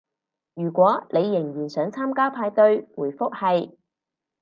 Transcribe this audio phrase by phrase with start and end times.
[0.55, 3.75] 如果你仍然想參與派對，回覆係